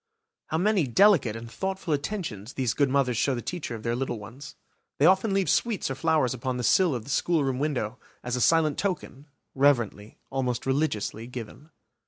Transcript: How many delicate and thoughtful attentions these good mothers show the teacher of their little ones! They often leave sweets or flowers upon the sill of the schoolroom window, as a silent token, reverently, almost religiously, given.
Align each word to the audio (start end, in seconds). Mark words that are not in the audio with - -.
How 0.47 0.57
many 0.57 0.87
delicate 0.87 1.35
and 1.35 1.47
thoughtful 1.51 1.93
attentions 1.93 2.53
these 2.53 2.73
good 2.73 2.89
mothers 2.89 3.17
show 3.17 3.35
the 3.35 3.41
teacher 3.43 3.75
of 3.75 3.83
their 3.83 3.95
little 3.95 4.17
ones! 4.17 4.55
They 4.97 5.05
often 5.05 5.31
leave 5.31 5.47
sweets 5.47 5.91
or 5.91 5.93
flowers 5.93 6.33
upon 6.33 6.57
the 6.57 6.63
sill 6.63 6.95
of 6.95 7.03
the 7.03 7.11
schoolroom 7.11 7.59
window, 7.59 7.99
as 8.23 8.35
a 8.35 8.41
silent 8.41 8.79
token, 8.79 9.27
reverently, 9.53 10.17
almost 10.31 10.65
religiously, 10.65 11.27
given. 11.27 11.69